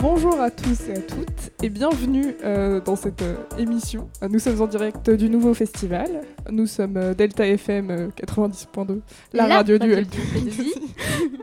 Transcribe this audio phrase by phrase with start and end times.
[0.00, 4.08] Bonjour à tous et à toutes et bienvenue euh, dans cette euh, émission.
[4.30, 6.22] Nous sommes en direct du nouveau festival.
[6.50, 9.00] Nous sommes euh, Delta FM 90.2,
[9.34, 10.14] la, radio du LP,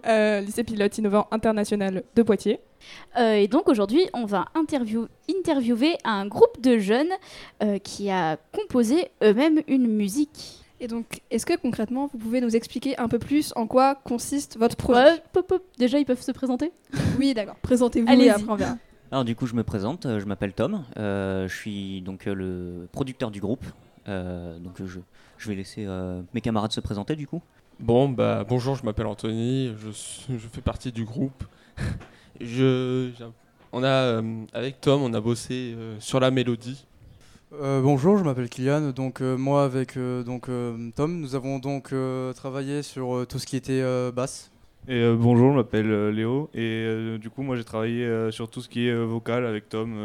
[0.44, 2.60] lycée pilote innovant international de Poitiers.
[3.20, 7.14] et donc aujourd'hui, on va interview interviewer un groupe de jeunes
[7.84, 10.67] qui a composé eux-mêmes une musique.
[10.80, 14.58] Et donc, est-ce que concrètement, vous pouvez nous expliquer un peu plus en quoi consiste
[14.58, 15.24] votre projet?
[15.78, 16.72] Déjà, ils peuvent se présenter?
[17.20, 17.56] Oui, d'accord.
[17.64, 18.78] Présentez-vous et après on verra.
[19.12, 22.34] Alors du coup, je me présente, euh, je m'appelle Tom, euh, je suis donc euh,
[22.34, 23.66] le producteur du groupe.
[24.06, 25.00] donc je,
[25.38, 25.88] je, vais laisser
[26.34, 27.42] mes camarades se présenter du coup.
[27.80, 29.92] Bon, bah bonjour, je m'appelle Anthony, je,
[30.34, 31.44] je, fais partie du groupe.
[32.42, 33.10] je,
[33.72, 34.22] on a,
[34.54, 36.86] avec Tom, on a bossé sur la mélodie.
[37.54, 38.92] Euh, bonjour, je m'appelle Kylian.
[38.92, 40.50] Donc euh, moi avec euh, donc
[40.96, 41.94] Tom, nous avons donc
[42.36, 43.82] travaillé sur tout ce qui était
[44.12, 44.52] basse.
[44.90, 48.88] Et bonjour, je m'appelle Léo et du coup moi j'ai travaillé sur tout ce qui
[48.88, 49.98] est vocal avec Tom.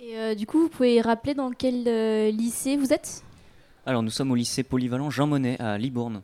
[0.00, 1.84] Et du coup vous pouvez rappeler dans quel
[2.34, 3.22] lycée vous êtes?
[3.86, 6.22] Alors nous sommes au lycée polyvalent Jean Monnet à Libourne.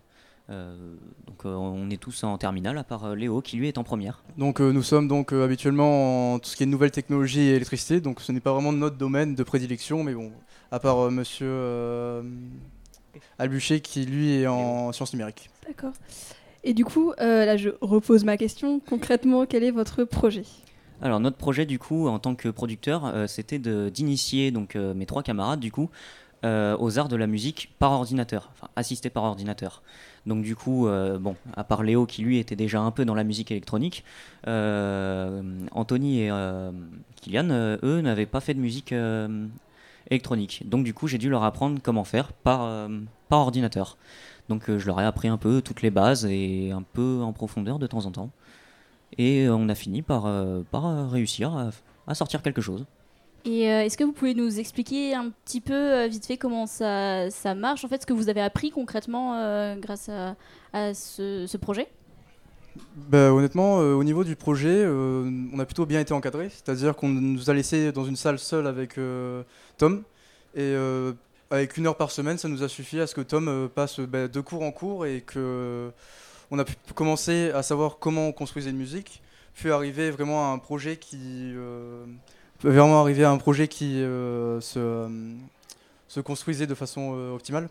[0.48, 4.22] Donc on est tous en terminale à part Léo qui lui est en première.
[4.38, 8.20] Donc nous sommes donc habituellement en tout ce qui est nouvelles technologies et électricité, donc
[8.20, 10.30] ce n'est pas vraiment notre domaine de prédilection, mais bon,
[10.70, 12.22] à part euh, monsieur euh,
[13.38, 15.50] Albuchet qui lui est en sciences numériques.
[15.66, 15.92] D'accord.
[16.64, 18.80] Et du coup, euh, là je repose ma question.
[18.80, 20.44] Concrètement, quel est votre projet?
[21.02, 25.60] Alors notre projet du coup en tant que producteur, c'était d'initier donc mes trois camarades
[25.60, 25.90] du coup
[26.78, 29.82] aux arts de la musique par ordinateur, enfin assisté par ordinateur.
[30.26, 30.88] Donc du coup,
[31.20, 34.04] bon, à part Léo qui lui était déjà un peu dans la musique électronique,
[34.46, 36.30] Anthony et
[37.20, 38.92] Kylian, eux, n'avaient pas fait de musique
[40.10, 40.62] électronique.
[40.66, 42.88] Donc du coup, j'ai dû leur apprendre comment faire par, euh,
[43.28, 43.96] par ordinateur.
[44.48, 47.32] Donc euh, je leur ai appris un peu toutes les bases et un peu en
[47.32, 48.30] profondeur de temps en temps.
[49.18, 50.28] Et euh, on a fini par,
[50.70, 51.70] par réussir
[52.06, 52.86] à, sortir quelque chose.
[53.46, 57.54] Et est-ce que vous pouvez nous expliquer un petit peu vite fait comment ça, ça,
[57.54, 60.34] marche, en fait, ce que vous avez appris concrètement grâce à,
[60.72, 61.86] à ce, ce projet?
[62.96, 66.50] Bah, honnêtement, au niveau du projet, on a plutôt bien été encadré.
[66.50, 68.98] C'est-à-dire qu'on nous a laissé dans une salle seule avec
[69.78, 70.02] Tom.
[70.56, 71.12] Et euh,
[71.50, 74.00] avec une heure par semaine, ça nous a suffi à ce que Tom euh, passe
[74.00, 75.92] bah, de cours en cours et que
[76.50, 79.20] on a pu commencer à savoir comment on construisait une musique,
[79.54, 81.52] puis arriver vraiment à un projet qui
[82.64, 85.08] euh, vraiment arriver à un projet qui se,
[86.08, 87.68] se, construisait de façon optimale.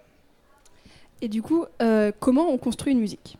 [1.22, 1.66] Et du coup,
[2.19, 3.38] comment on construit une musique?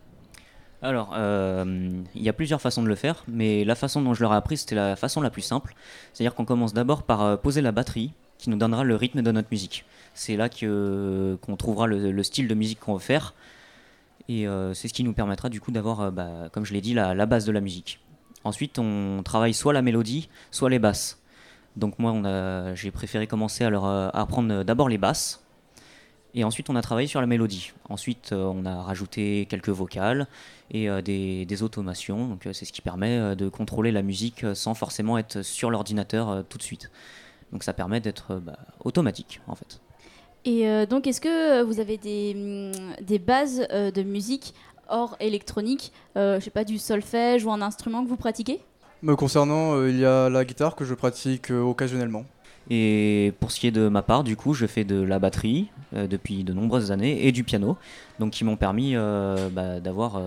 [0.82, 4.34] Alors, il y a plusieurs façons de le faire, mais la façon dont je leur
[4.34, 5.76] ai appris, c'était la façon la plus simple.
[6.14, 9.48] C'est-à-dire qu'on commence d'abord par poser la batterie, qui nous donnera le rythme de notre
[9.52, 9.86] musique.
[10.14, 13.34] C'est là qu'on trouvera le, style de musique qu'on veut faire.
[14.28, 16.82] Et euh, c'est ce qui nous permettra du coup d'avoir, euh, bah, comme je l'ai
[16.82, 18.00] dit, la, base de la musique.
[18.44, 21.20] Ensuite, on travaille soit la mélodie, soit les basses.
[21.78, 22.14] Donc moi,
[22.76, 25.42] j'ai préféré commencer à leur euh, apprendre d'abord les basses.
[26.34, 27.72] Et ensuite, on a travaillé sur la mélodie.
[27.90, 30.28] Ensuite, on a rajouté quelques vocales
[30.70, 32.28] et des, des, automations.
[32.28, 36.58] Donc c'est ce qui permet de contrôler la musique sans forcément être sur l'ordinateur tout
[36.58, 36.92] de suite.
[37.52, 39.80] Donc ça permet d'être euh, bah, automatique en fait.
[40.44, 44.54] Et euh, donc est-ce que euh, vous avez des, mm, bases de musique
[44.90, 48.60] hors électronique, je sais pas du solfège ou un instrument que vous pratiquez?
[49.02, 52.26] Me concernant, il y a la guitare que je pratique occasionnellement.
[52.70, 55.70] Et pour ce qui est de ma part, du coup, je fais de la batterie
[55.94, 57.78] depuis de nombreuses années et du piano,
[58.20, 60.20] donc qui m'ont permis bah, d'avoir,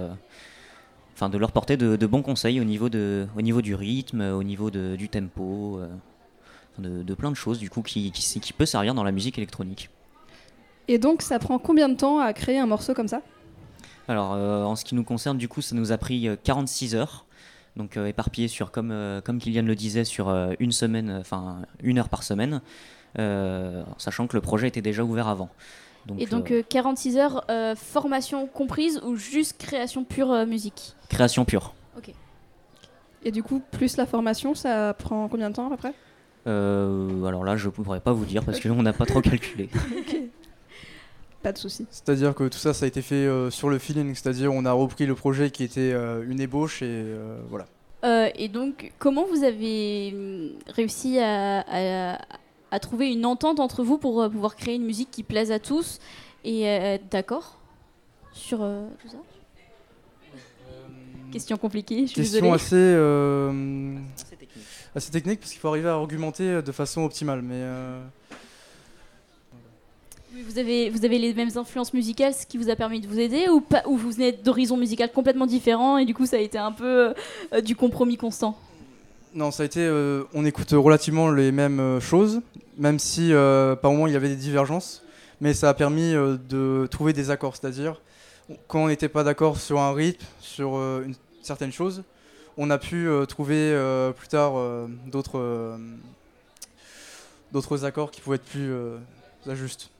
[1.14, 4.44] enfin, de leur porter de, bons conseils au niveau de, au niveau du rythme, au
[4.44, 5.80] niveau de, du tempo
[6.78, 9.90] de, plein de choses du coup qui, qui, peut servir dans la musique électronique.
[10.86, 13.22] Et donc ça prend combien de temps à créer un morceau comme ça?
[14.06, 16.98] Alors euh, en ce qui nous concerne du coup ça nous a pris 46 euh,
[16.98, 17.26] heures,
[17.78, 18.92] donc euh, éparpillé sur comme,
[19.25, 20.28] comme Kylian le disait sur
[20.59, 22.60] une semaine, enfin une heure par semaine,
[23.97, 25.48] sachant que le projet était déjà ouvert avant.
[26.07, 27.47] Donc, et donc 46 heures,
[27.77, 30.95] formation comprise ou juste création pure musique?
[31.09, 31.75] Création pure.
[31.97, 32.13] Ok.
[33.25, 35.95] Et du coup, plus la formation, ça prend combien de temps à peu près?
[36.47, 39.07] Euh, alors là, je ne pourrais pas vous dire parce que nous, on n'a pas
[39.07, 39.69] trop calculé.
[41.48, 41.86] Pas de souci.
[41.91, 44.15] C'est-à-dire que tout ça, ça a été fait euh, sur le feeling.
[44.15, 47.06] C'est-à-dire, on a repris le projet qui était euh, une ébauche et
[47.48, 47.65] voilà.
[48.34, 52.18] et donc, comment vous avez hum, réussi à,
[52.83, 56.00] trouver une entente entre vous pour pouvoir créer une musique qui plaise à tous
[56.45, 57.56] et être d'accord
[58.34, 59.16] sur tout ça?
[61.33, 63.97] Question compliquée, je suis Question assez, euh,
[64.95, 65.41] assez technique.
[65.41, 67.41] parce qu'il faut arriver à argumenter de façon optimale.
[67.41, 67.62] Mais
[70.48, 73.18] vous avez, vous avez les mêmes influences musicales, ce qui vous a permis de vous
[73.18, 76.72] aider, ou, vous venez d'horizons musicaux complètement différents et du coup ça a été un
[76.72, 77.15] peu
[77.53, 78.59] euh, du compromis constant?
[79.34, 79.80] Non, ça a été.
[79.80, 82.41] Euh, on écoute relativement les mêmes euh, choses,
[82.78, 85.03] même si par moments il y avait des divergences,
[85.41, 88.00] mais ça a permis de trouver des accords, c'est-à-dire
[88.66, 92.03] quand on n'était pas d'accord sur un rythme, sur une certaine chose,
[92.56, 93.77] on a pu trouver
[94.16, 94.54] plus tard
[95.06, 95.77] d'autres
[97.53, 98.72] d'autres accords qui pouvaient être plus
[99.47, 99.91] ajustes.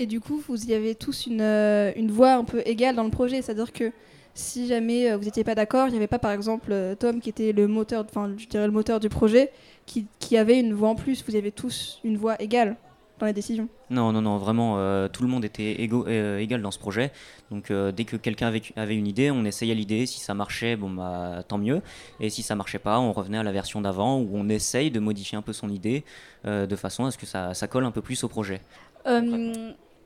[0.00, 3.04] Et du coup, vous y avez tous une, euh, une voix un peu égale dans
[3.04, 3.42] le projet.
[3.42, 3.92] C'est-à-dire que
[4.32, 7.20] si jamais euh, vous n'étiez pas d'accord, il n'y avait pas par exemple euh, Tom
[7.20, 9.52] qui était le moteur, enfin je dirais le moteur du projet,
[9.84, 11.22] qui, qui, avait une voix en plus.
[11.28, 12.76] Vous avez tous une voix égale
[13.18, 13.68] dans les décisions.
[13.90, 14.76] Non, non, non, vraiment,
[15.08, 17.12] tout le monde était égaux, égal dans ce projet.
[17.50, 20.06] Donc dès que quelqu'un avait, avait, une idée, on essayait l'idée.
[20.06, 21.82] Si ça marchait, bon bah tant mieux.
[22.20, 25.00] Et si ça marchait pas, on revenait à la version d'avant où on essaye de
[25.00, 26.02] modifier un peu son idée
[26.46, 28.62] de façon à ce que ça, ça colle un peu plus au projet.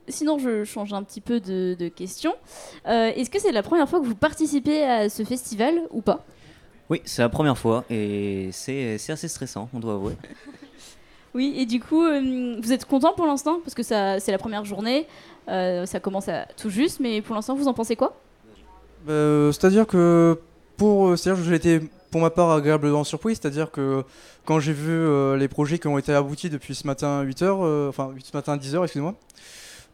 [0.09, 2.35] Sinon, je change un petit peu de, de question.
[2.87, 6.25] Euh, est-ce que c'est la première fois que vous participez à ce festival ou pas?
[6.91, 10.17] Oui, c'est la première fois et c'est assez stressant, on doit avouer.
[11.35, 13.61] oui, et du coup, euh, vous êtes content pour l'instant?
[13.65, 15.07] Parce que c'est la première journée,
[15.49, 18.15] euh, ça commence à tout juste, mais pour l'instant, vous en pensez quoi?
[19.07, 20.39] C'est-à-dire que
[20.77, 21.81] pour, j'ai été
[22.11, 24.03] pour ma part agréablement surpris, c'est-à-dire que
[24.45, 28.35] quand j'ai vu les projets qui ont été aboutis depuis ce matin 8h, enfin ce
[28.35, 29.15] matin 10h, excusez-moi,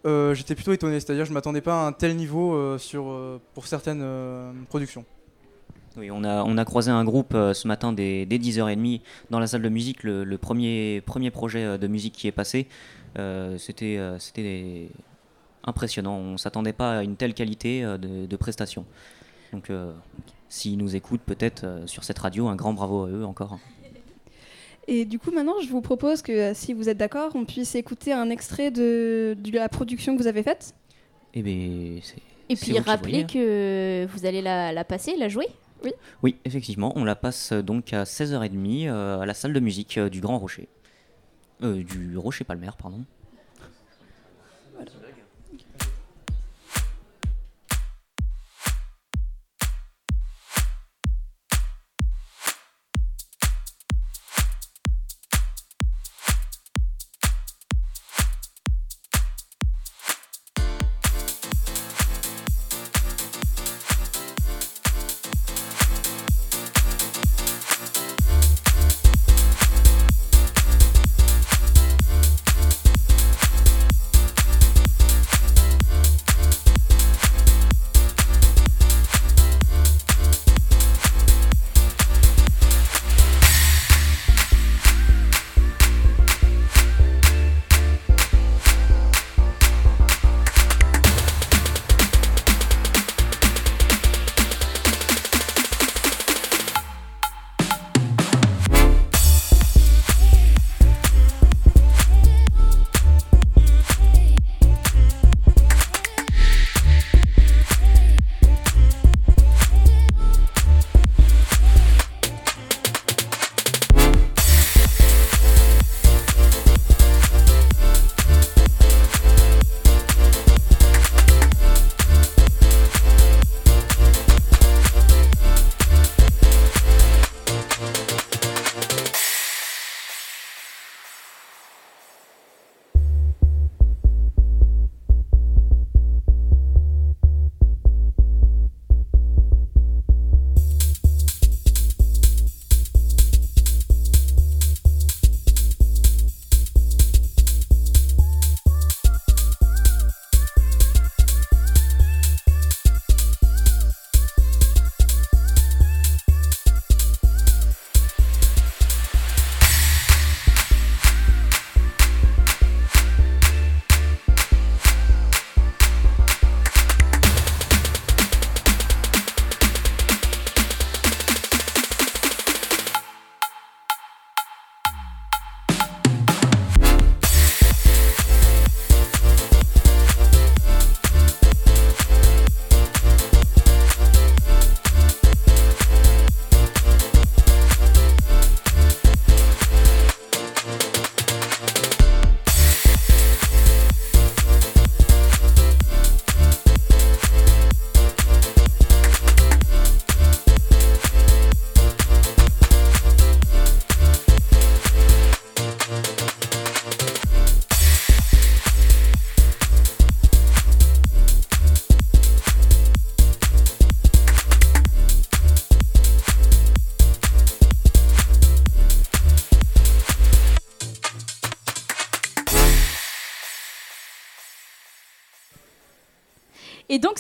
[0.07, 1.01] euh, j'étais plutôt étonné.
[1.01, 4.05] C'est-à-dire, je m'attendais pas à un tel niveau euh, sur, euh, pour certaines
[4.69, 5.05] productions.
[5.97, 9.01] Oui, on a, on a croisé un groupe ce matin dès, 10h30
[9.31, 12.69] dans la salle de musique, le, premier, premier projet de musique qui est passé.
[13.59, 14.89] C'était c'était
[15.65, 16.15] impressionnant.
[16.17, 18.87] On ne s'attendait pas à une telle qualité de, de prestation.
[19.53, 19.73] Donc,
[20.49, 23.59] s'ils nous écoutent peut-être sur cette radio, un grand bravo à eux encore.
[24.91, 27.77] Et du coup, maintenant, je vous propose que, euh, si vous êtes d'accord, on puisse
[27.77, 30.75] écouter un extrait de, la production que vous avez faite.
[31.33, 32.01] Eh bien,
[32.49, 35.47] Et puis rappeler que vous allez la, passer, la jouer
[35.85, 35.93] Oui.
[36.25, 39.97] Oui, effectivement, on la passe euh, donc à 16h30 euh, à la salle de musique
[39.97, 40.69] du Grand Rocher.
[41.63, 43.05] du Rocher Palmer, pardon.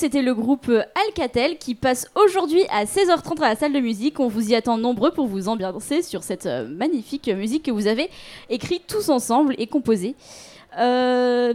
[0.00, 4.19] C'était le groupe euh, Alcatel qui passe aujourd'hui à 16h30 à la salle de musique.
[4.19, 7.87] On vous y attend nombreux pour vous ambiancer sur cette euh, magnifique musique que vous
[7.87, 8.09] avez
[8.49, 10.16] écrite tous ensemble et composée.
[10.78, 11.52] Euh,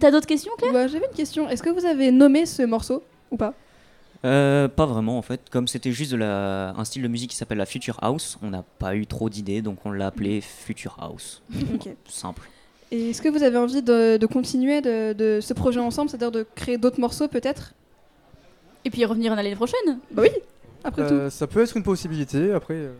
[0.00, 0.72] T'as d'autres questions Claire?
[0.72, 1.46] Bah, J'avais une question.
[1.50, 3.52] Est-ce que vous avez nommé ce morceau ou pas?
[4.24, 6.70] Euh, pas vraiment en fait, comme c'était juste de la...
[6.70, 9.60] un style de musique qui s'appelle la Future House, on n'a pas eu trop d'idées
[9.60, 11.42] donc on l'a appelé Future House.
[12.08, 12.48] Simple.
[12.90, 16.30] Et est-ce que vous avez envie de, de continuer de, de ce projet ensemble, c'est-à-dire
[16.30, 17.74] de créer d'autres morceaux peut-être?
[18.84, 20.30] Et puis revenir l'année prochaine Bah oui,
[20.84, 22.52] après Euh, ça peut être une possibilité.
[22.52, 22.92] Après, euh,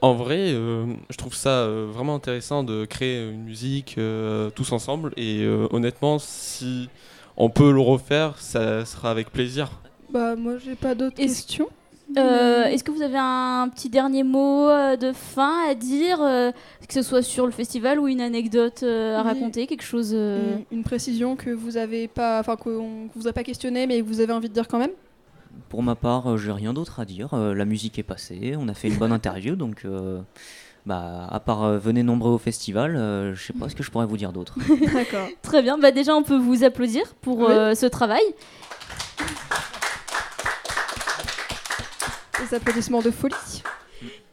[0.00, 4.72] En vrai, euh, je trouve ça euh, vraiment intéressant de créer une musique euh, tous
[4.72, 5.12] ensemble.
[5.16, 6.88] Et euh, honnêtement, si
[7.36, 9.68] on peut le refaire, ça sera avec plaisir.
[9.68, 10.12] tout.
[10.12, 11.68] Bah moi j'ai pas d'autres questions.
[12.18, 16.50] Euh, Est-ce que vous avez un petit dernier mot euh, de fin à dire, euh,
[16.88, 19.28] que ce soit sur le festival ou une anecdote euh, à Oui.
[19.28, 23.28] raconter, quelque chose euh, Une, une précision que vous avez pas, enfin qu'on que vous
[23.28, 24.90] a pas questionné, mais que vous avez envie de dire quand même?
[25.68, 27.34] Pour ma part, euh, j'ai rien d'autre à dire.
[27.34, 29.82] Euh, la musique est passée, on a fait une bonne interview donc.
[29.84, 30.20] euh,
[30.86, 33.90] Bah, à part euh, venez nombreux au festival, euh, je sais pas ce que je
[33.90, 34.56] pourrais vous dire d'autre.
[34.94, 35.28] D'accord.
[35.42, 37.46] Très bien, bah déjà on peut vous applaudir pour Oui.
[37.50, 38.22] euh, ce travail.
[42.48, 43.62] Des applaudissements de folie.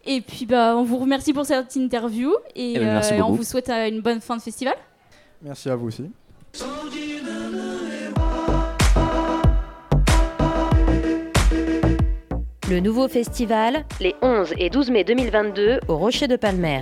[0.06, 3.44] Et puis bah on vous remercie pour cette interview et Eh ben, euh, on vous
[3.44, 4.76] souhaite euh, une bonne fin de festival.
[5.42, 6.10] merci à vous aussi.
[12.70, 16.82] Le nouveau festival, les 11 et 12 mai 2022 au Rocher de Palmer.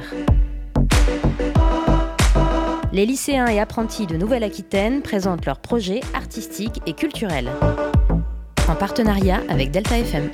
[2.91, 7.49] Les lycéens et apprentis de Nouvelle-Aquitaine présentent leurs projets artistiques et culturels.
[8.67, 10.29] En partenariat avec Delta FM.